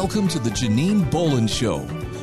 [0.00, 1.80] Welcome to the Janine Bolon Show,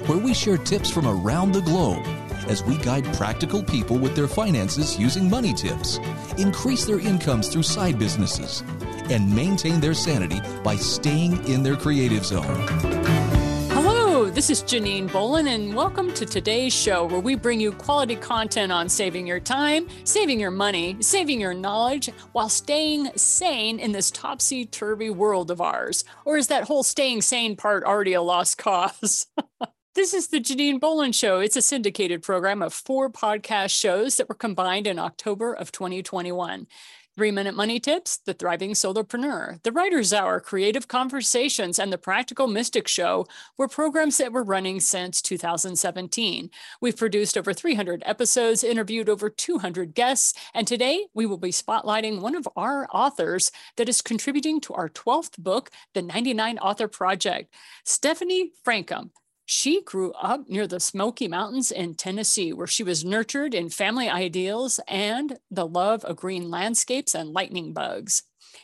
[0.08, 2.06] where we share tips from around the globe
[2.48, 5.98] as we guide practical people with their finances using money tips,
[6.38, 8.64] increase their incomes through side businesses,
[9.10, 13.35] and maintain their sanity by staying in their creative zone.
[14.36, 18.70] This is Janine Bolon, and welcome to today's show where we bring you quality content
[18.70, 24.12] on saving your time, saving your money, saving your knowledge, while staying sane in this
[24.12, 26.04] topsy turvy world of ours.
[26.26, 29.28] Or is that whole staying sane part already a lost cause?
[29.96, 31.40] This is the Janine Bolon Show.
[31.40, 36.68] It's a syndicated program of four podcast shows that were combined in October of 2021.
[37.18, 42.46] Three Minute Money Tips, The Thriving Solopreneur, The Writer's Hour, Creative Conversations, and The Practical
[42.46, 43.26] Mystic Show
[43.58, 46.50] were programs that were running since 2017.
[46.82, 52.20] We've produced over 300 episodes, interviewed over 200 guests, and today we will be spotlighting
[52.20, 57.54] one of our authors that is contributing to our 12th book, The 99 Author Project,
[57.86, 59.12] Stephanie Francom.
[59.46, 64.10] She grew up near the Smoky Mountains in Tennessee, where she was nurtured in family
[64.10, 68.24] ideals and the love of green landscapes and lightning bugs.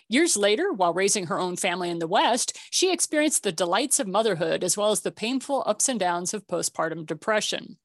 [0.09, 4.07] Years later, while raising her own family in the West, she experienced the delights of
[4.07, 7.77] motherhood as well as the painful ups and downs of postpartum depression.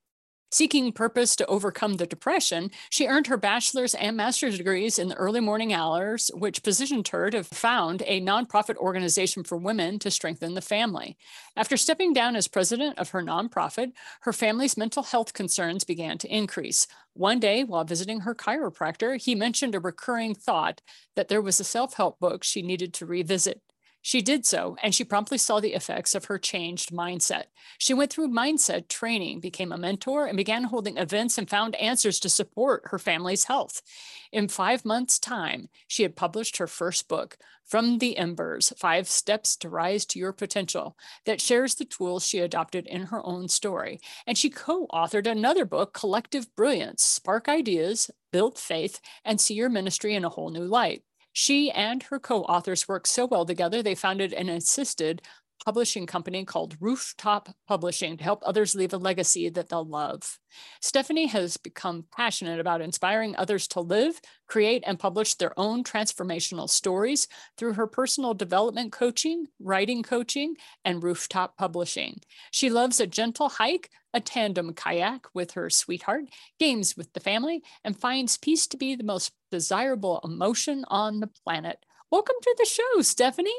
[0.53, 5.17] Seeking purpose to overcome the depression, she earned her bachelor's and master's degrees in the
[5.17, 10.55] early morning hours, which positioned her to found a nonprofit organization for women to strengthen
[10.55, 11.17] the family.
[11.57, 16.35] After stepping down as president of her nonprofit, her family's mental health concerns began to
[16.35, 16.87] increase.
[17.15, 20.81] One day, while visiting her chiropractor, he mentioned a recurring thought
[21.17, 23.63] that there was a self help book she needed to revisit.
[24.07, 27.47] She did so, and she promptly saw the effects of her changed mindset.
[27.77, 32.21] She went through mindset training, became a mentor, and began holding events and found answers
[32.21, 33.83] to support her family's health.
[34.31, 39.57] In five months' time, she had published her first book, From the Embers Five Steps
[39.57, 43.99] to Rise to Your Potential, that shares the tools she adopted in her own story.
[44.25, 49.69] And she co authored another book, Collective Brilliance Spark Ideas, Build Faith, and See Your
[49.69, 51.03] Ministry in a Whole New Light.
[51.39, 55.21] She and her co authors worked so well together, they founded and assisted
[55.67, 60.39] publishing company called Rooftop Publishing to help others leave a legacy that they'll love.
[60.81, 66.71] Stephanie has become passionate about inspiring others to live, create, and publish their own transformational
[66.71, 67.27] stories
[67.59, 70.55] through her personal development coaching, writing coaching,
[70.85, 72.21] and rooftop publishing.
[72.53, 76.27] She loves a gentle hike, a tandem kayak with her sweetheart,
[76.61, 81.31] games with the family, and finds peace to be the most desirable emotion on the
[81.45, 81.85] planet.
[82.09, 83.51] Welcome to the show, Stephanie.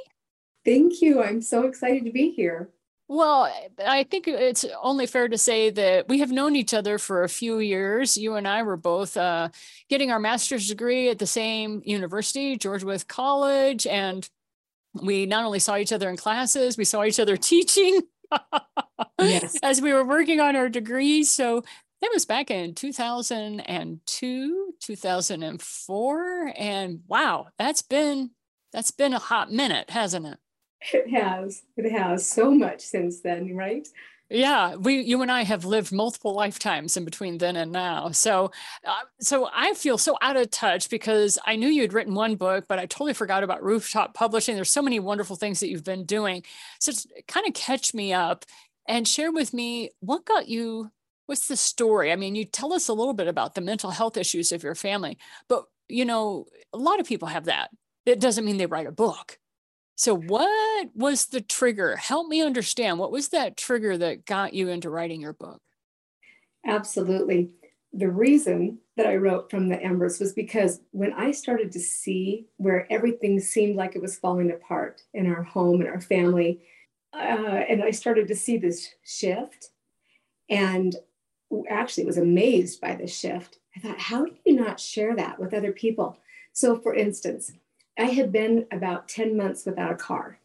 [0.67, 1.23] Thank you.
[1.23, 2.69] I'm so excited to be here.
[3.07, 3.49] Well,
[3.85, 7.29] I think it's only fair to say that we have known each other for a
[7.29, 8.17] few years.
[8.17, 9.47] You and I were both uh,
[9.87, 14.29] getting our master's degree at the same university, George Wythe College, and
[14.93, 18.01] we not only saw each other in classes, we saw each other teaching
[19.21, 19.57] yes.
[19.63, 21.31] as we were working on our degrees.
[21.31, 21.63] So
[22.01, 28.31] that was back in 2002, 2004, and wow, that's been
[28.73, 30.39] that's been a hot minute, hasn't it?
[30.93, 31.63] It has.
[31.75, 33.87] It has so much since then, right?
[34.29, 38.11] Yeah, we, you and I have lived multiple lifetimes in between then and now.
[38.11, 38.51] So,
[38.85, 42.65] uh, so I feel so out of touch because I knew you'd written one book,
[42.67, 44.55] but I totally forgot about Rooftop Publishing.
[44.55, 46.43] There's so many wonderful things that you've been doing.
[46.79, 46.91] So,
[47.29, 48.43] kind of catch me up
[48.85, 50.91] and share with me what got you.
[51.27, 52.11] What's the story?
[52.11, 54.75] I mean, you tell us a little bit about the mental health issues of your
[54.75, 57.69] family, but you know, a lot of people have that.
[58.05, 59.39] It doesn't mean they write a book
[59.97, 61.95] so, what was the trigger?
[61.95, 62.99] Help me understand.
[62.99, 65.59] What was that trigger that got you into writing your book?
[66.67, 67.49] Absolutely.
[67.93, 72.45] The reason that I wrote From the Embers was because when I started to see
[72.57, 76.61] where everything seemed like it was falling apart in our home and our family,
[77.11, 77.17] uh,
[77.67, 79.71] and I started to see this shift,
[80.47, 80.95] and
[81.71, 83.57] actually was amazed by the shift.
[83.75, 86.19] I thought, how do you not share that with other people?
[86.53, 87.51] So, for instance,
[87.97, 90.39] I had been about 10 months without a car.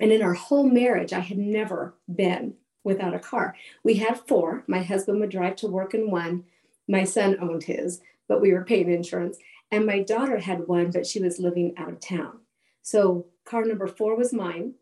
[0.00, 3.56] And in our whole marriage, I had never been without a car.
[3.82, 4.64] We had four.
[4.66, 6.44] My husband would drive to work in one.
[6.88, 9.38] My son owned his, but we were paying insurance.
[9.70, 12.40] And my daughter had one, but she was living out of town.
[12.82, 14.74] So car number four was mine,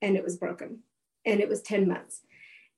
[0.00, 0.80] and it was broken.
[1.24, 2.22] And it was 10 months.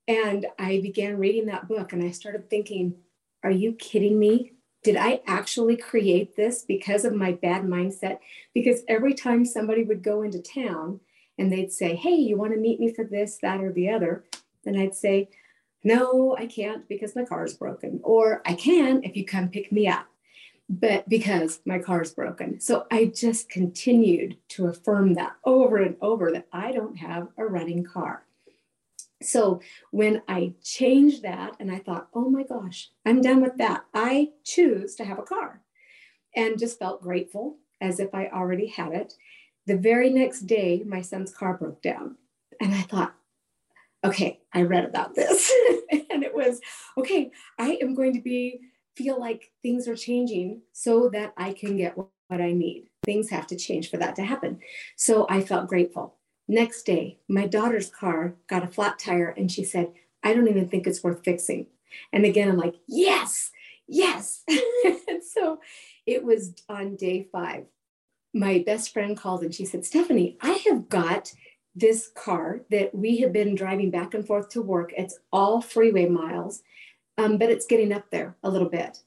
[0.07, 2.95] And I began reading that book, and I started thinking,
[3.43, 4.53] are you kidding me?
[4.87, 8.19] Did I actually create this because of my bad mindset?
[8.53, 11.01] Because every time somebody would go into town
[11.37, 14.23] and they'd say, Hey, you want to meet me for this, that, or the other?
[14.63, 15.27] Then I'd say,
[15.83, 17.99] No, I can't because my car is broken.
[18.01, 20.07] Or I can if you come pick me up.
[20.69, 22.59] but because my car's broken.
[22.61, 27.45] So I just continued to affirm that over and over that I don't have a
[27.45, 28.23] running car.
[29.27, 33.85] So when I changed that and I thought, oh my gosh, I'm done with that.
[33.93, 35.61] I choose to have a car
[36.35, 39.13] and just felt grateful as if I already had it.
[39.65, 42.15] The very next day, my son's car broke down.
[42.61, 43.13] And I thought,
[44.03, 45.51] okay, I read about this.
[46.09, 46.61] and it was,
[46.97, 48.61] okay, I am going to be
[48.95, 52.87] feel like things are changing so that I can get what I need.
[53.05, 54.59] Things have to change for that to happen.
[54.95, 56.16] So I felt grateful.
[56.47, 59.91] Next day, my daughter's car got a flat tire and she said,
[60.23, 61.67] I don't even think it's worth fixing.
[62.13, 63.51] And again, I'm like, yes,
[63.87, 64.43] yes.
[64.47, 65.59] and so
[66.05, 67.65] it was on day five.
[68.33, 71.33] My best friend called and she said, Stephanie, I have got
[71.75, 74.93] this car that we have been driving back and forth to work.
[74.97, 76.63] It's all freeway miles
[77.17, 78.99] um, but it's getting up there a little bit.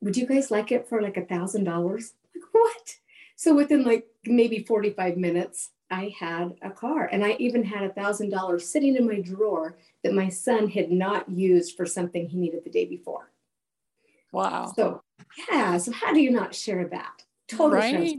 [0.00, 2.12] Would you guys like it for like a thousand dollars?
[2.34, 2.96] Like what?
[3.34, 7.92] So within like maybe 45 minutes, I had a car and I even had a
[7.92, 12.36] thousand dollars sitting in my drawer that my son had not used for something he
[12.38, 13.30] needed the day before.
[14.32, 14.72] Wow.
[14.74, 15.02] So
[15.50, 15.76] yeah.
[15.78, 17.22] So how do you not share that?
[17.48, 18.18] Total right.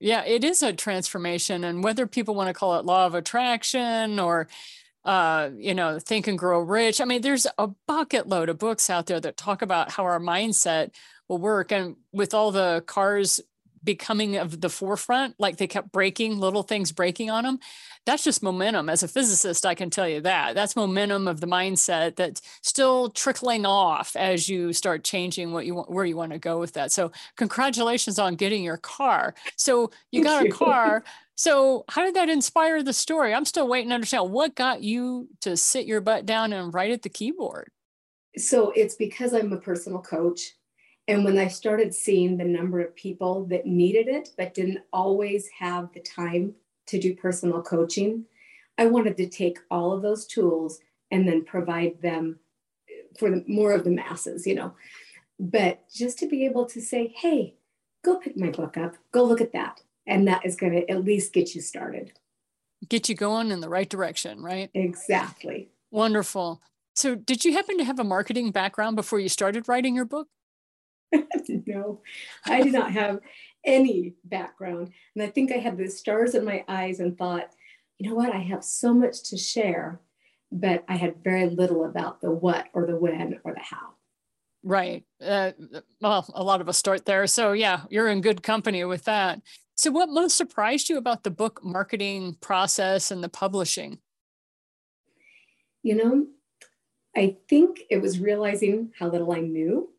[0.00, 1.64] Yeah, it is a transformation.
[1.64, 4.48] And whether people want to call it law of attraction or
[5.04, 7.00] uh, you know, Think and Grow Rich.
[7.00, 10.20] I mean, there's a bucket load of books out there that talk about how our
[10.20, 10.90] mindset
[11.28, 11.72] will work.
[11.72, 13.40] And with all the cars
[13.84, 17.58] becoming of the forefront, like they kept breaking, little things breaking on them,
[18.06, 18.88] that's just momentum.
[18.88, 20.54] As a physicist, I can tell you that.
[20.54, 25.74] That's momentum of the mindset that's still trickling off as you start changing what you
[25.74, 26.90] want, where you want to go with that.
[26.90, 29.34] So, congratulations on getting your car.
[29.56, 31.04] So, you got a car.
[31.34, 33.34] So, how did that inspire the story?
[33.34, 36.90] I'm still waiting to understand what got you to sit your butt down and write
[36.90, 37.70] at the keyboard.
[38.36, 40.54] So, it's because I'm a personal coach.
[41.08, 45.48] And when I started seeing the number of people that needed it, but didn't always
[45.58, 46.54] have the time
[46.86, 48.26] to do personal coaching,
[48.76, 52.38] I wanted to take all of those tools and then provide them
[52.90, 54.74] eh, for the, more of the masses, you know.
[55.40, 57.54] But just to be able to say, hey,
[58.04, 59.80] go pick my book up, go look at that.
[60.06, 62.12] And that is going to at least get you started.
[62.86, 64.70] Get you going in the right direction right?
[64.74, 65.70] Exactly.
[65.90, 66.60] Wonderful.
[66.94, 70.28] So did you happen to have a marketing background before you started writing your book
[71.66, 72.00] no
[72.46, 73.20] i did not have
[73.64, 77.50] any background and i think i had the stars in my eyes and thought
[77.98, 80.00] you know what i have so much to share
[80.52, 83.94] but i had very little about the what or the when or the how
[84.64, 85.04] Right.
[85.24, 85.52] Uh,
[86.00, 87.26] well, a lot of us start there.
[87.26, 89.40] So, yeah, you're in good company with that.
[89.76, 93.98] So, what most surprised you about the book marketing process and the publishing?
[95.82, 96.26] You know,
[97.16, 99.90] I think it was realizing how little I knew.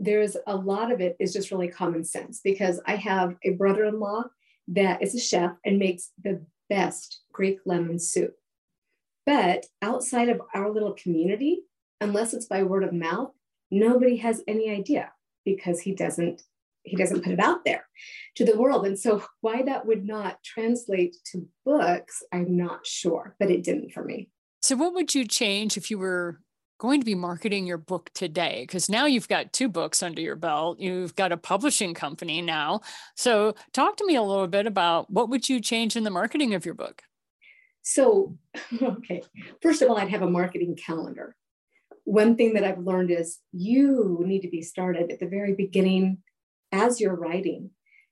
[0.00, 3.84] There's a lot of it is just really common sense because I have a brother
[3.84, 4.24] in law
[4.68, 8.34] that is a chef and makes the best Greek lemon soup.
[9.26, 11.60] But outside of our little community,
[12.00, 13.32] unless it's by word of mouth,
[13.70, 15.12] nobody has any idea
[15.44, 16.42] because he doesn't
[16.82, 17.84] he doesn't put it out there
[18.36, 18.86] to the world.
[18.86, 23.92] And so why that would not translate to books, I'm not sure, but it didn't
[23.92, 24.30] for me.
[24.62, 26.40] So what would you change if you were
[26.80, 28.64] going to be marketing your book today?
[28.66, 30.80] Because now you've got two books under your belt.
[30.80, 32.80] You've got a publishing company now.
[33.14, 36.54] So talk to me a little bit about what would you change in the marketing
[36.54, 37.02] of your book?
[37.82, 38.38] So,
[38.82, 39.22] okay.
[39.62, 41.36] First of all, I'd have a marketing calendar.
[42.04, 46.18] One thing that I've learned is you need to be started at the very beginning
[46.72, 47.70] as you're writing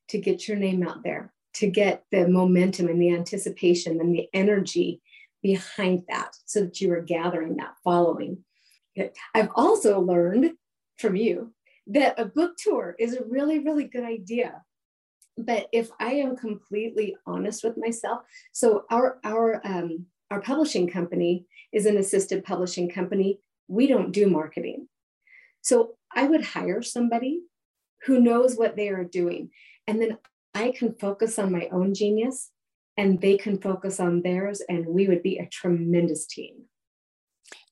[0.09, 4.29] to get your name out there, to get the momentum and the anticipation and the
[4.35, 5.01] energy
[5.43, 8.45] behind that so that you are gathering that following.
[9.35, 10.53] I've also learned
[10.99, 11.53] from you
[11.89, 14.63] that a book tour is a really, really good idea.
[15.37, 21.47] But if I am completely honest with myself, so our our um, our publishing company
[21.73, 23.41] is an assisted publishing company.
[23.69, 24.89] We don't do marketing.
[25.63, 27.43] So I would hire somebody
[28.05, 29.51] who knows what they are doing.
[29.87, 30.19] And then
[30.55, 32.51] I can focus on my own genius
[32.97, 36.65] and they can focus on theirs, and we would be a tremendous team.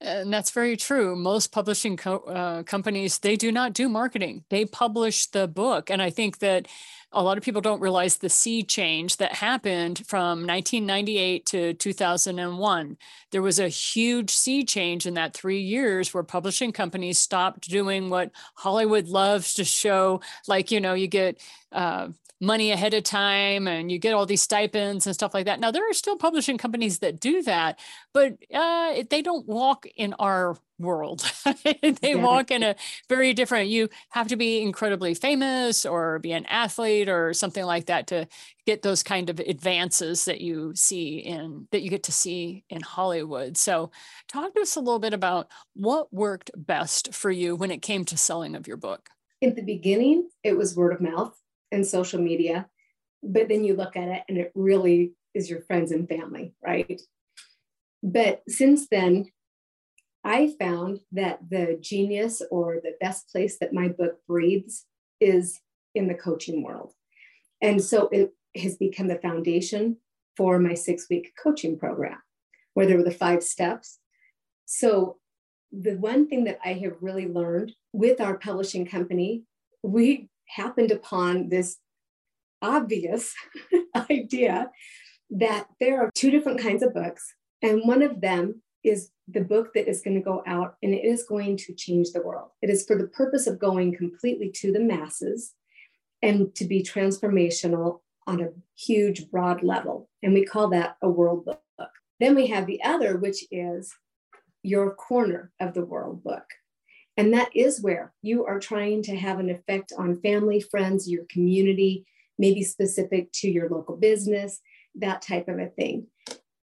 [0.00, 1.16] And that's very true.
[1.16, 4.44] Most publishing co- uh, companies, they do not do marketing.
[4.50, 5.90] They publish the book.
[5.90, 6.68] And I think that
[7.12, 12.96] a lot of people don't realize the sea change that happened from 1998 to 2001.
[13.30, 18.10] There was a huge sea change in that three years where publishing companies stopped doing
[18.10, 20.20] what Hollywood loves to show.
[20.46, 21.40] Like, you know, you get
[21.72, 22.08] uh,
[22.40, 25.58] money ahead of time and you get all these stipends and stuff like that.
[25.58, 27.78] Now, there are still publishing companies that do that,
[28.12, 31.24] but uh, they don't walk in our world.
[31.64, 32.14] they yeah.
[32.16, 32.76] walk in a
[33.08, 37.86] very different, you have to be incredibly famous or be an athlete or something like
[37.86, 38.28] that to
[38.66, 42.82] get those kind of advances that you see in, that you get to see in
[42.82, 43.56] Hollywood.
[43.56, 43.90] So,
[44.28, 48.04] talk to us a little bit about what worked best for you when it came
[48.06, 49.08] to selling of your book.
[49.40, 51.34] In the beginning, it was word of mouth
[51.76, 52.66] and social media.
[53.22, 57.00] But then you look at it and it really is your friends and family, right?
[58.02, 59.26] But since then,
[60.24, 64.84] I found that the genius or the best place that my book breathes
[65.20, 65.60] is
[65.94, 66.92] in the coaching world.
[67.62, 69.98] And so it has become the foundation
[70.36, 72.18] for my six week coaching program,
[72.74, 73.98] where there were the five steps.
[74.66, 75.18] So,
[75.72, 79.42] the one thing that I have really learned with our publishing company,
[79.82, 81.78] we happened upon this
[82.62, 83.34] obvious
[84.10, 84.70] idea
[85.30, 89.74] that there are two different kinds of books, and one of them is the book
[89.74, 92.50] that is going to go out and it is going to change the world.
[92.62, 95.54] It is for the purpose of going completely to the masses
[96.22, 100.08] and to be transformational on a huge, broad level.
[100.22, 101.60] And we call that a world book.
[102.20, 103.92] Then we have the other, which is
[104.62, 106.44] your corner of the world book.
[107.16, 111.24] And that is where you are trying to have an effect on family, friends, your
[111.30, 112.06] community,
[112.38, 114.60] maybe specific to your local business,
[114.96, 116.06] that type of a thing.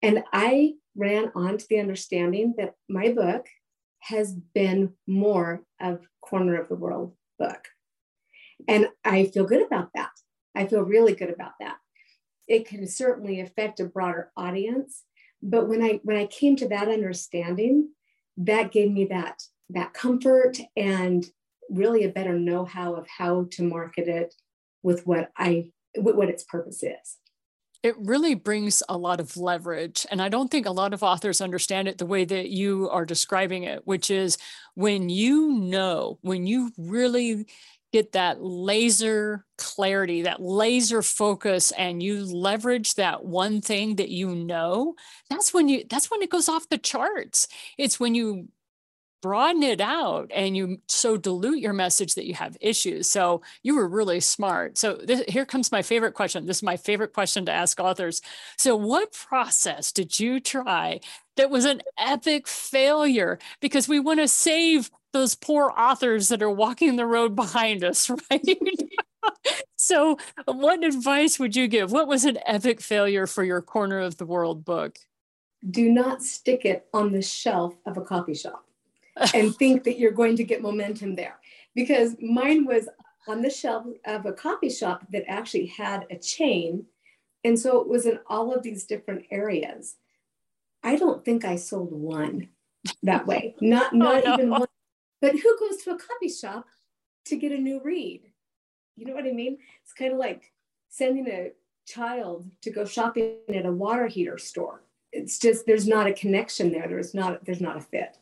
[0.02, 3.48] And I ran on to the understanding that my book
[4.00, 7.68] has been more of corner of the world book.
[8.68, 10.12] And I feel good about that.
[10.56, 11.78] I feel really good about that.
[12.48, 15.04] It can certainly affect a broader audience,
[15.44, 17.90] but when I when I came to that understanding,
[18.38, 21.26] that gave me that that comfort and
[21.70, 24.34] really a better know-how of how to market it
[24.84, 27.18] with what I with what its purpose is.
[27.84, 30.06] It really brings a lot of leverage.
[30.10, 33.06] And I don't think a lot of authors understand it the way that you are
[33.06, 34.38] describing it, which is
[34.74, 37.46] when you know, when you really
[37.94, 44.36] get that laser clarity, that laser focus, and you leverage that one thing that you
[44.36, 44.96] know,
[45.30, 47.48] that's when you that's when it goes off the charts.
[47.78, 48.50] It's when you
[49.22, 53.10] broaden it out and you so dilute your message that you have issues.
[53.10, 54.78] So you were really smart.
[54.78, 56.46] So this, here comes my favorite question.
[56.46, 58.22] This is my favorite question to ask authors.
[58.58, 61.00] So what process did you try
[61.36, 63.40] that was an epic failure?
[63.60, 68.10] Because we want to save those poor authors that are walking the road behind us,
[68.32, 68.60] right?
[69.78, 71.92] so what advice would you give?
[71.92, 75.00] What was an epic failure for your corner of the world book?
[75.68, 78.67] Do not stick it on the shelf of a coffee shop
[79.34, 81.40] and think that you're going to get momentum there.
[81.76, 82.90] Because mine was
[83.28, 86.86] on the shelf of a coffee shop that actually had a chain.
[87.44, 89.96] And so it was in all of these different areas.
[90.84, 92.50] I don't think I sold one
[93.04, 93.56] that way.
[93.62, 94.34] Not oh, not oh, no.
[94.34, 94.68] even one.
[95.22, 96.68] But who goes to a coffee shop
[97.26, 98.22] to get a new read?
[98.96, 99.58] You know what I mean?
[99.84, 100.52] It's kind of like
[100.90, 101.52] sending a
[101.86, 104.84] child to go shopping at a water heater store.
[105.12, 106.88] It's just there's not a connection there.
[106.88, 108.18] There's not there's not a fit.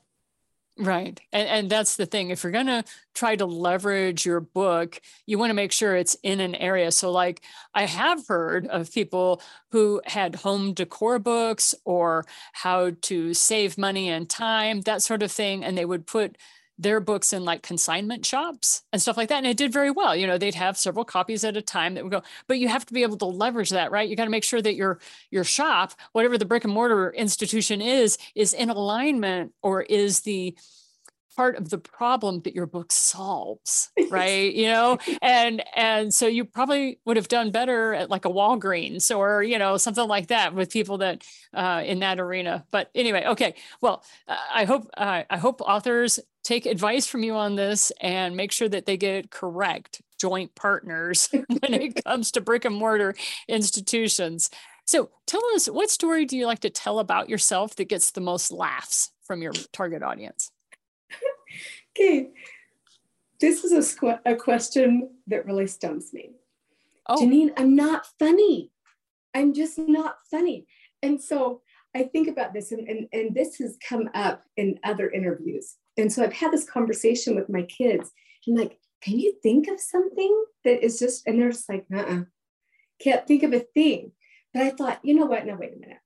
[0.78, 1.22] Right.
[1.32, 2.32] And, and that's the thing.
[2.32, 6.18] If you're going to try to leverage your book, you want to make sure it's
[6.22, 6.92] in an area.
[6.92, 7.42] So, like,
[7.74, 9.42] I have heard of people
[9.72, 15.32] who had home decor books or how to save money and time, that sort of
[15.32, 15.64] thing.
[15.64, 16.38] And they would put
[16.78, 19.38] their books in like consignment shops and stuff like that.
[19.38, 20.16] And it did very well.
[20.16, 22.86] You know, they'd have several copies at a time that would go, but you have
[22.86, 24.10] to be able to leverage that, right?
[24.10, 25.00] You got to make sure that your
[25.32, 30.56] your shop, whatever the brick and mortar institution is, is in alignment or is the
[31.36, 36.46] part of the problem that your book solves right you know and and so you
[36.46, 40.54] probably would have done better at like a walgreens or you know something like that
[40.54, 45.24] with people that uh, in that arena but anyway okay well uh, i hope uh,
[45.30, 49.16] i hope authors take advice from you on this and make sure that they get
[49.16, 53.14] it correct joint partners when it comes to brick and mortar
[53.50, 54.50] institutions
[54.86, 58.22] so tell us what story do you like to tell about yourself that gets the
[58.22, 60.52] most laughs from your target audience
[61.98, 62.30] okay,
[63.40, 66.32] this is a, squ- a question that really stumps me.
[67.08, 67.22] Oh.
[67.22, 68.72] Janine, I'm not funny.
[69.34, 70.66] I'm just not funny.
[71.02, 71.62] And so
[71.94, 75.76] I think about this, and, and, and this has come up in other interviews.
[75.98, 78.12] And so I've had this conversation with my kids,
[78.48, 82.00] and like, can you think of something that is just, and they're just like, uh
[82.00, 82.22] uh-uh.
[83.00, 84.12] can't think of a thing.
[84.54, 85.46] But I thought, you know what?
[85.46, 86.00] Now, wait a minute.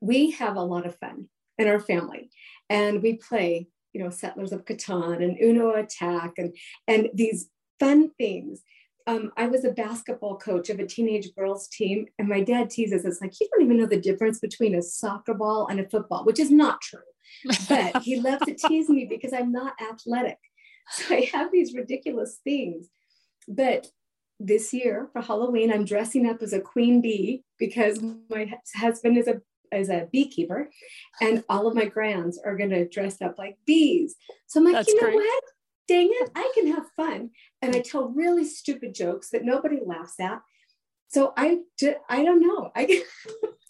[0.00, 1.28] We have a lot of fun
[1.58, 2.30] in our family,
[2.70, 6.54] and we play you know, Settlers of Catan and Uno Attack and,
[6.86, 7.48] and these
[7.80, 8.62] fun things.
[9.08, 13.06] um, I was a basketball coach of a teenage girls team, and my dad teases
[13.06, 16.24] us like, you don't even know the difference between a soccer ball and a football,
[16.26, 17.00] which is not true.
[17.68, 20.38] But he loves to tease me because I'm not athletic.
[20.90, 22.88] So I have these ridiculous things.
[23.46, 23.88] But
[24.40, 29.28] this year for Halloween, I'm dressing up as a queen bee because my husband is
[29.28, 30.70] a is a beekeeper,
[31.20, 34.16] and all of my grands are going to dress up like bees.
[34.46, 35.16] So I'm like, That's you know great.
[35.16, 35.44] what?
[35.88, 37.30] Dang it, I can have fun,
[37.60, 40.40] and I tell really stupid jokes that nobody laughs at.
[41.08, 41.58] So I,
[42.08, 42.70] I don't know.
[42.76, 43.02] I,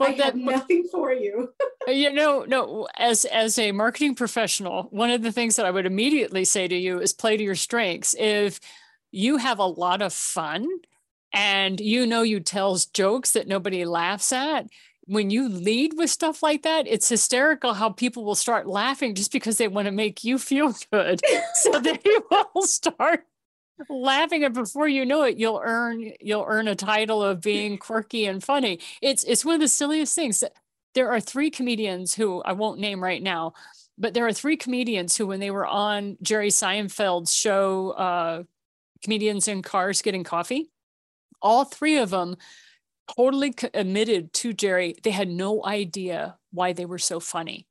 [0.00, 1.52] I have nothing for you.
[1.88, 2.86] Uh, you know, no.
[2.98, 6.76] As as a marketing professional, one of the things that I would immediately say to
[6.76, 8.14] you is play to your strengths.
[8.18, 8.60] If
[9.12, 10.68] you have a lot of fun
[11.32, 14.66] and you know you tell jokes that nobody laughs at
[15.06, 19.32] when you lead with stuff like that it's hysterical how people will start laughing just
[19.32, 21.20] because they want to make you feel good
[21.54, 21.98] so they
[22.30, 23.24] will start
[23.88, 28.26] laughing and before you know it you'll earn you'll earn a title of being quirky
[28.26, 30.44] and funny it's it's one of the silliest things
[30.94, 33.52] there are three comedians who i won't name right now
[33.96, 38.42] but there are three comedians who when they were on jerry seinfeld's show uh,
[39.02, 40.70] comedians in cars getting coffee.
[41.42, 42.36] All three of them
[43.16, 47.66] totally admitted to Jerry they had no idea why they were so funny.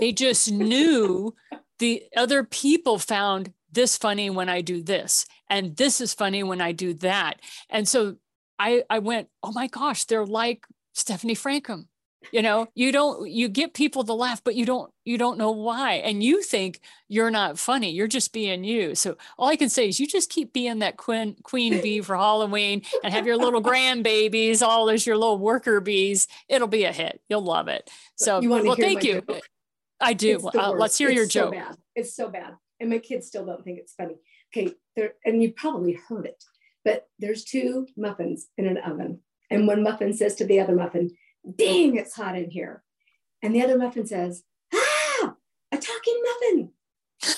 [0.00, 1.34] they just knew
[1.78, 6.60] the other people found this funny when I do this, and this is funny when
[6.60, 7.40] I do that.
[7.68, 8.16] And so
[8.58, 11.86] I, I went, oh my gosh, they're like Stephanie Francom
[12.32, 15.50] you know you don't you get people to laugh but you don't you don't know
[15.50, 15.94] why.
[15.94, 18.94] And you think you're not funny you're just being you.
[18.94, 22.16] So all i can say is you just keep being that queen queen bee for
[22.16, 26.28] halloween and have your little grandbabies all as your little worker bees.
[26.48, 27.20] It'll be a hit.
[27.28, 27.90] You'll love it.
[28.16, 29.22] So you well thank you.
[29.22, 29.40] joke?
[30.00, 30.38] i do.
[30.54, 31.52] Uh, let's hear it's your so joke.
[31.52, 31.76] bad.
[31.94, 34.16] it's so bad and my kids still don't think it's funny
[34.52, 36.42] okay there and you probably heard it
[36.84, 39.20] but there's two muffins in an oven
[39.50, 41.10] and one muffin says to the other muffin
[41.56, 42.82] dang, it's hot in here.
[43.42, 44.42] And the other muffin says,
[44.74, 45.34] ah,
[45.72, 46.70] a talking muffin.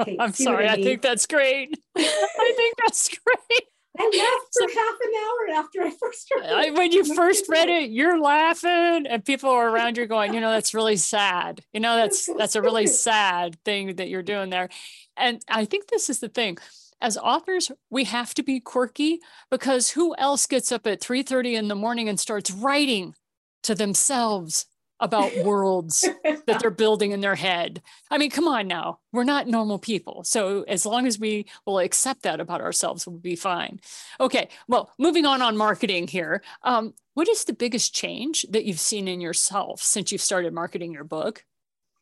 [0.00, 0.68] Okay, I'm sorry.
[0.68, 0.80] I, mean?
[0.84, 1.76] I, think that's great.
[1.96, 3.64] I think that's great.
[3.98, 6.74] I laughed for so, half an hour after I first read it.
[6.74, 10.50] When you first read it, you're laughing, and people are around you going, you know,
[10.50, 11.62] that's really sad.
[11.72, 14.68] You know, that's that's a really sad thing that you're doing there.
[15.16, 16.58] And I think this is the thing
[17.00, 21.68] as authors, we have to be quirky because who else gets up at 3:30 in
[21.68, 23.14] the morning and starts writing
[23.62, 24.66] to themselves
[25.04, 26.08] about worlds
[26.46, 27.82] that they're building in their head.
[28.10, 29.00] I mean, come on now.
[29.12, 30.24] We're not normal people.
[30.24, 33.80] So as long as we will accept that about ourselves, we'll be fine.
[34.18, 34.48] Okay.
[34.66, 36.42] Well, moving on on marketing here.
[36.62, 40.92] Um, what is the biggest change that you've seen in yourself since you've started marketing
[40.92, 41.44] your book?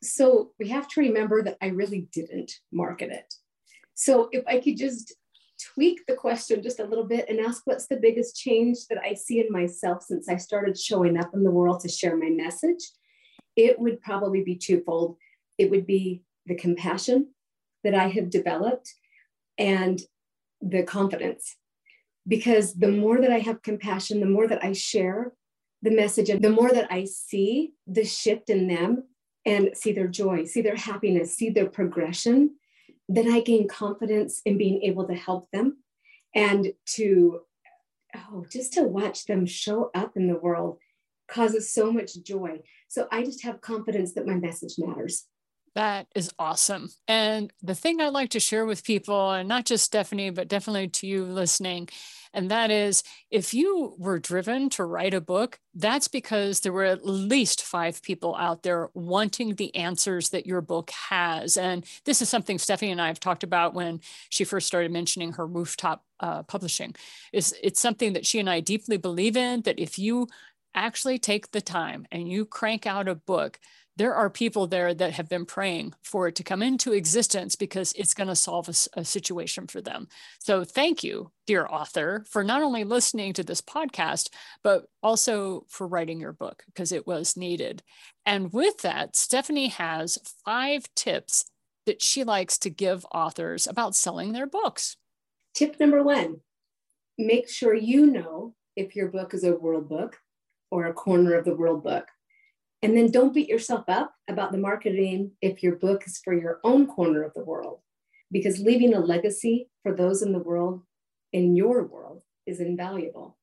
[0.01, 3.33] So we have to remember that I really didn't market it.
[3.95, 5.13] So if I could just
[5.59, 9.13] tweak the question just a little bit and ask what's the biggest change that I
[9.13, 12.83] see in myself since I started showing up in the world to share my message,
[13.55, 15.17] it would probably be twofold.
[15.57, 17.29] It would be the compassion
[17.83, 18.93] that I have developed
[19.57, 20.01] and
[20.61, 21.55] the confidence.
[22.27, 25.33] Because the more that I have compassion, the more that I share
[25.81, 29.03] the message, and the more that I see the shift in them
[29.45, 32.55] and see their joy, see their happiness, see their progression,
[33.09, 35.77] then I gain confidence in being able to help them
[36.33, 37.41] and to,
[38.15, 40.79] oh, just to watch them show up in the world
[41.27, 42.59] causes so much joy.
[42.87, 45.25] So I just have confidence that my message matters.
[45.75, 46.89] That is awesome.
[47.07, 50.87] And the thing I like to share with people, and not just Stephanie, but definitely
[50.89, 51.89] to you listening,
[52.33, 56.83] and that is if you were driven to write a book, that's because there were
[56.83, 61.57] at least five people out there wanting the answers that your book has.
[61.57, 65.33] And this is something Stephanie and I have talked about when she first started mentioning
[65.33, 66.95] her rooftop uh, publishing.
[67.31, 70.27] Is it's something that she and I deeply believe in that if you
[70.75, 73.59] actually take the time and you crank out a book
[73.95, 77.93] there are people there that have been praying for it to come into existence because
[77.93, 80.07] it's going to solve a, a, situation for them.
[80.39, 84.29] So, thank you, dear author, for not only listening to this podcast,
[84.63, 87.83] but also for writing your book because it was needed.
[88.25, 91.45] And with that, Stephanie has five tips
[91.85, 94.97] that she likes to give authors about selling their books.
[95.53, 96.41] Tip number one
[97.17, 100.17] make sure you know if your book is a world book
[100.71, 102.07] or a corner of the world book
[102.83, 106.59] and then don't beat yourself up about the marketing if your book is for your
[106.65, 107.79] own corner of the world,
[108.29, 110.83] because leaving a legacy for those in the world,
[111.31, 113.37] in your world, is invaluable.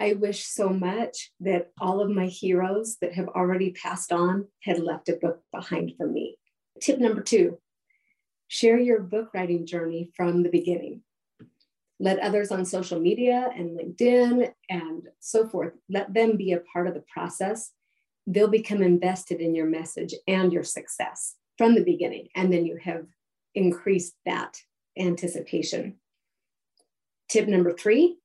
[0.00, 4.78] I wish so much that all of my heroes that have already passed on had
[4.78, 6.38] left a book behind for me.
[6.80, 7.58] Tip number two
[8.48, 11.02] share your book writing journey from the beginning.
[11.98, 16.86] Let others on social media and LinkedIn and so forth, let them be a part
[16.86, 17.72] of the process.
[18.26, 22.28] They'll become invested in your message and your success from the beginning.
[22.34, 23.06] And then you have
[23.54, 24.58] increased that
[24.98, 25.96] anticipation.
[27.28, 28.18] Tip number three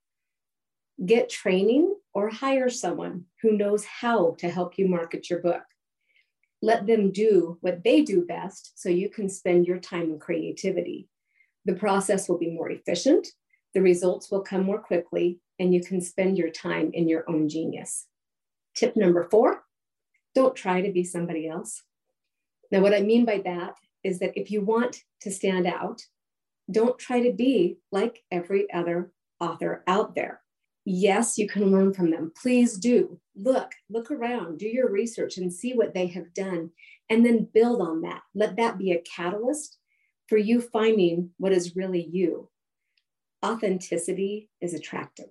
[1.04, 5.64] get training or hire someone who knows how to help you market your book.
[6.62, 11.08] Let them do what they do best so you can spend your time in creativity.
[11.66, 13.28] The process will be more efficient,
[13.74, 17.50] the results will come more quickly, and you can spend your time in your own
[17.50, 18.08] genius.
[18.76, 19.64] Tip number four
[20.36, 21.84] don't try to be somebody else.
[22.72, 26.02] Now, what I mean by that is that if you want to stand out,
[26.70, 30.42] don't try to be like every other author out there.
[30.86, 32.32] Yes, you can learn from them.
[32.42, 33.20] Please do.
[33.36, 36.72] Look, look around, do your research and see what they have done,
[37.10, 38.22] and then build on that.
[38.34, 39.78] Let that be a catalyst
[40.28, 42.50] for you finding what is really you.
[43.46, 45.28] Authenticity is attractive.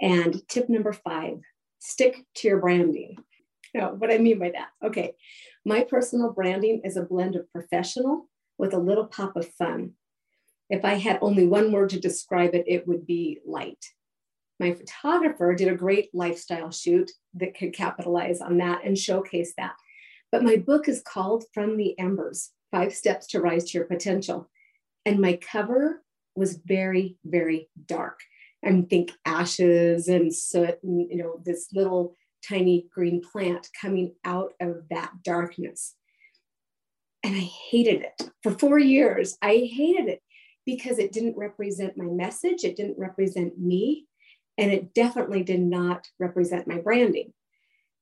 [0.00, 1.38] And tip number five
[1.78, 3.16] stick to your branding.
[3.78, 5.14] Now, what I mean by that, okay,
[5.64, 9.94] my personal branding is a blend of professional with a little pop of fun.
[10.70, 13.84] If I had only one word to describe it, it would be light.
[14.60, 19.74] My photographer did a great lifestyle shoot that could capitalize on that and showcase that.
[20.30, 24.48] But my book is called From the Embers Five Steps to Rise to Your Potential.
[25.04, 26.02] And my cover
[26.36, 28.20] was very, very dark.
[28.62, 32.16] And think ashes and soot, and, you know, this little
[32.48, 35.94] tiny green plant coming out of that darkness.
[37.22, 39.36] And I hated it for four years.
[39.40, 40.20] I hated it
[40.66, 44.06] because it didn't represent my message, it didn't represent me,
[44.56, 47.32] and it definitely did not represent my branding.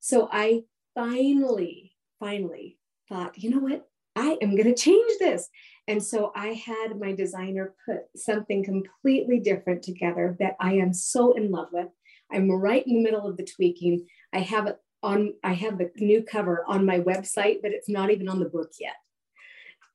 [0.00, 0.62] So I
[0.94, 2.78] finally, finally
[3.08, 3.86] thought, you know what?
[4.14, 5.48] I am going to change this.
[5.88, 11.32] And so I had my designer put something completely different together that I am so
[11.32, 11.88] in love with.
[12.32, 14.06] I'm right in the middle of the tweaking.
[14.32, 18.10] I have it on, I have the new cover on my website, but it's not
[18.10, 18.94] even on the book yet.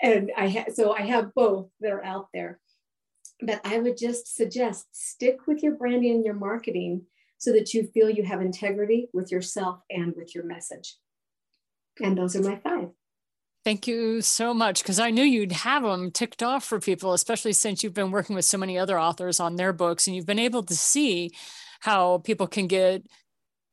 [0.01, 2.59] And I have, so I have both that are out there.
[3.41, 7.03] But I would just suggest stick with your branding and your marketing
[7.37, 10.95] so that you feel you have integrity with yourself and with your message.
[12.01, 12.89] And those are my five.
[13.63, 17.53] Thank you so much because I knew you'd have them ticked off for people, especially
[17.53, 20.39] since you've been working with so many other authors on their books and you've been
[20.39, 21.31] able to see
[21.79, 23.03] how people can get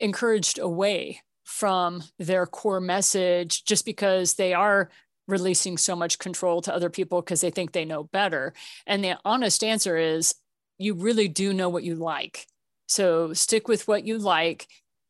[0.01, 4.91] encouraged away from their core message just because they are
[5.29, 8.53] releasing so much control to other people because they think they know better.
[8.87, 10.35] And the honest answer is
[10.79, 12.47] you really do know what you like.
[12.87, 14.67] So stick with what you like,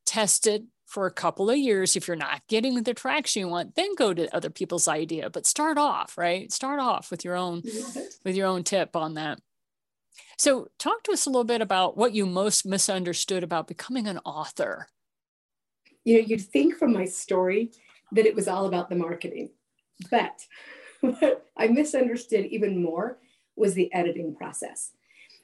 [0.06, 3.74] test it, for a couple of years if you're not getting the traction you want
[3.74, 7.62] then go to other people's idea but start off right start off with your own
[8.24, 9.40] with your own tip on that
[10.36, 14.18] so talk to us a little bit about what you most misunderstood about becoming an
[14.24, 14.88] author
[16.04, 17.70] you know you'd think from my story
[18.12, 19.50] that it was all about the marketing
[20.10, 20.46] but
[21.00, 23.18] what i misunderstood even more
[23.56, 24.92] was the editing process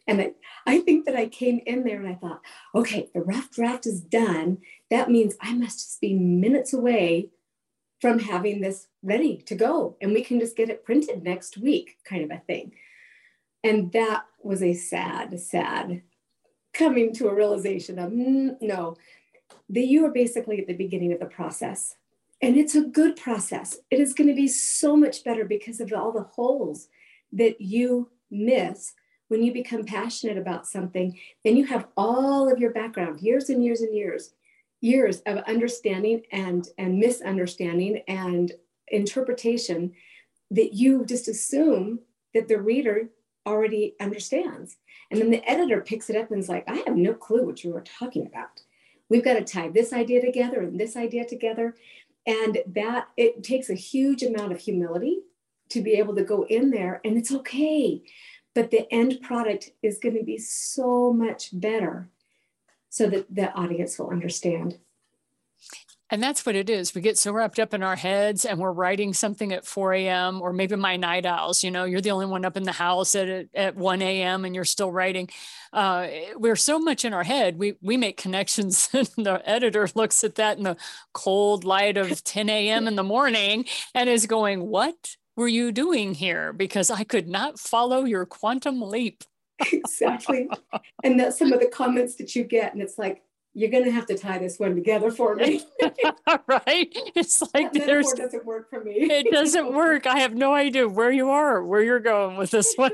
[0.07, 0.33] and I,
[0.67, 2.41] I think that I came in there and I thought,
[2.75, 4.59] okay, the rough draft is done.
[4.91, 7.31] That means I must just be minutes away
[8.01, 11.99] from having this ready to go and we can just get it printed next week,
[12.05, 12.73] kind of a thing.
[13.63, 16.03] And that was a sad, sad
[16.73, 18.97] coming to a realization of mm, no,
[19.69, 21.97] that you are basically at the beginning of the process.
[22.43, 23.79] And it's a good process.
[23.91, 26.89] It is going to be so much better because of all the holes
[27.33, 28.95] that you miss
[29.31, 33.65] when you become passionate about something, then you have all of your background, years and
[33.65, 34.33] years and years,
[34.81, 38.53] years of understanding and, and misunderstanding and
[38.89, 39.93] interpretation
[40.51, 42.01] that you just assume
[42.35, 43.09] that the reader
[43.47, 44.77] already understands.
[45.11, 47.65] And then the editor picks it up and is like, I have no clue what
[47.65, 48.63] you were talking about.
[49.09, 51.75] We've got to tie this idea together and this idea together.
[52.27, 55.21] And that it takes a huge amount of humility
[55.71, 58.03] to be able to go in there and it's okay
[58.55, 62.09] but the end product is going to be so much better
[62.89, 64.79] so that the audience will understand.
[66.11, 66.95] And that's what it is.
[66.95, 70.43] We get so wrapped up in our heads and we're writing something at 4 a.m.
[70.43, 73.15] or maybe my night owls, you know, you're the only one up in the house
[73.15, 74.45] at, at 1 a.m.
[74.45, 75.29] and you're still writing.
[75.73, 77.59] Uh, we're so much in our head.
[77.59, 80.77] We, we make connections and the editor looks at that in the
[81.13, 82.89] cold light of 10 a.m.
[82.89, 85.17] in the morning and is going, what?
[85.37, 86.53] were you doing here?
[86.53, 89.25] Because I could not follow your quantum leap.
[89.73, 90.49] exactly.
[91.03, 92.75] And that's some of the comments that you get.
[92.75, 95.63] And it's like, you're going to have to tie this one together for me.
[96.47, 96.89] right?
[97.15, 98.93] It's like that there's doesn't work for me.
[98.93, 100.07] it doesn't work.
[100.07, 102.93] I have no idea where you are, where you're going with this one.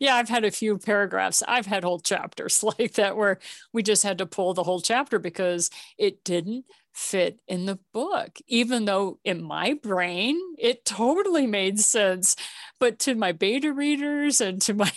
[0.00, 1.42] yeah, I've had a few paragraphs.
[1.46, 3.38] I've had whole chapters like that where
[3.72, 8.38] we just had to pull the whole chapter because it didn't fit in the book,
[8.46, 12.36] even though in my brain it totally made sense.
[12.80, 14.92] But to my beta readers and to my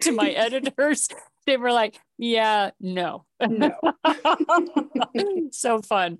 [0.00, 1.08] to my editors,
[1.46, 3.24] they were like, yeah, no.
[3.48, 3.74] No.
[5.52, 6.18] so fun.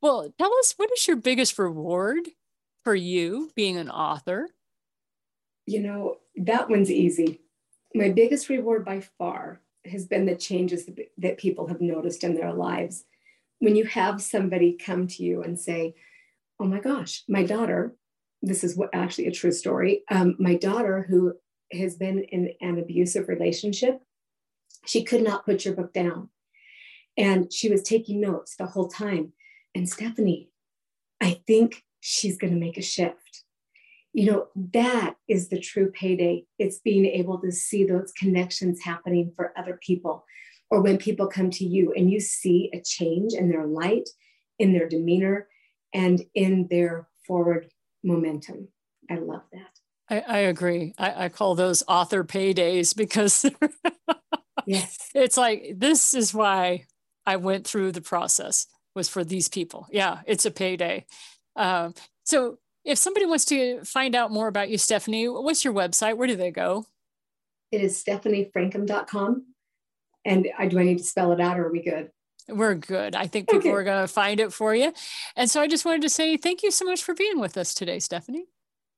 [0.00, 2.28] Well, tell us what is your biggest reward
[2.84, 4.48] for you being an author?
[5.66, 7.40] You know, that one's easy.
[7.94, 12.52] My biggest reward by far has been the changes that people have noticed in their
[12.52, 13.04] lives.
[13.58, 15.94] When you have somebody come to you and say,
[16.60, 17.94] Oh my gosh, my daughter,
[18.42, 20.02] this is what actually a true story.
[20.10, 21.34] Um, my daughter, who
[21.72, 24.00] has been in an abusive relationship,
[24.86, 26.30] she could not put your book down.
[27.16, 29.32] And she was taking notes the whole time.
[29.74, 30.50] And Stephanie,
[31.20, 33.44] I think she's going to make a shift.
[34.12, 36.44] You know, that is the true payday.
[36.58, 40.24] It's being able to see those connections happening for other people.
[40.70, 44.08] Or when people come to you and you see a change in their light,
[44.58, 45.48] in their demeanor,
[45.92, 47.68] and in their forward
[48.04, 48.68] momentum.
[49.10, 49.78] I love that.
[50.10, 50.94] I, I agree.
[50.98, 53.44] I, I, call those author paydays because
[54.68, 56.84] yes, it's like this is why
[57.26, 59.86] I went through the process was for these people.
[59.90, 61.06] Yeah, it's a payday.
[61.56, 66.16] Um, so if somebody wants to find out more about you, Stephanie, what's your website?
[66.16, 66.86] Where do they go?
[67.70, 69.44] It is stephaniefrancom.com.
[70.24, 72.10] And I, do I need to spell it out or are we good?
[72.48, 73.14] We're good.
[73.14, 73.76] I think people okay.
[73.76, 74.92] are going to find it for you.
[75.36, 77.74] And so I just wanted to say thank you so much for being with us
[77.74, 78.46] today, Stephanie.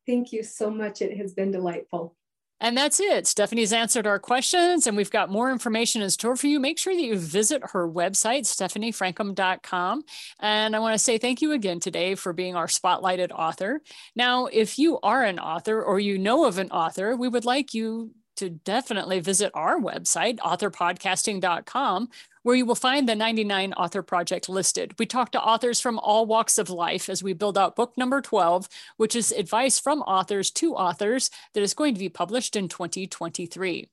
[0.07, 1.03] Thank you so much.
[1.03, 2.17] It has been delightful.
[2.61, 3.27] And that's it.
[3.27, 6.61] Stephanie's answered our questions, and we've got more information in store for you.
[6.61, 10.03] Make sure that you visit her website, stephaniefrancom.com.
[10.41, 13.81] And I want to say thank you again today for being our spotlighted author.
[14.15, 17.73] Now, if you are an author or you know of an author, we would like
[17.73, 22.09] you to definitely visit our website, authorpodcasting.com,
[22.43, 24.95] where you will find the 99 Author Project listed.
[24.99, 28.23] We talk to authors from all walks of life as we build out book number
[28.23, 32.69] 12, which is advice from authors to authors that is going to be published in
[32.69, 33.89] 2023.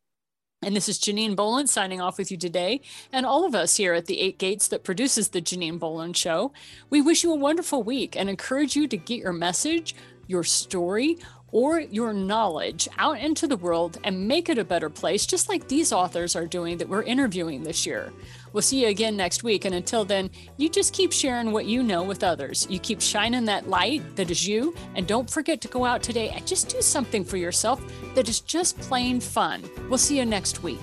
[0.64, 2.80] And this is Janine Bolon signing off with you today,
[3.12, 6.54] and all of us here at the Eight Gates that produces the Janine Bolon Show.
[6.90, 9.94] We wish you a wonderful week and encourage you to get your message,
[10.26, 11.18] your story,
[11.52, 15.68] or your knowledge out into the world and make it a better place, just like
[15.68, 18.12] these authors are doing that we're interviewing this year.
[18.54, 19.66] We'll see you again next week.
[19.66, 22.68] And until then, you just keep sharing what you know with others.
[22.70, 24.76] You keep shining that light that is you.
[24.96, 27.82] And don't forget to go out today and just do something for yourself
[28.16, 29.64] that is just plain fun.
[29.90, 30.82] We'll see you next week.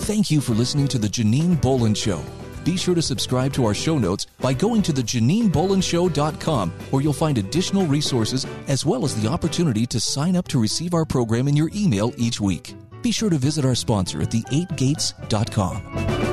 [0.00, 2.22] Thank you for listening to The Janine Bolon Show.
[2.70, 7.36] Be sure to subscribe to our show notes by going to thejaninebolandshow.com, where you'll find
[7.36, 11.56] additional resources as well as the opportunity to sign up to receive our program in
[11.56, 12.76] your email each week.
[13.02, 16.29] Be sure to visit our sponsor at the8gates.com.